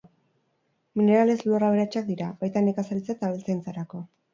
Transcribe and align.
Mineralez 1.01 1.37
lur 1.51 1.67
aberatsak 1.69 2.11
dira, 2.11 2.33
baita 2.43 2.67
nekazaritza 2.67 3.19
eta 3.19 3.27
abeltzaintzarako. 3.33 4.09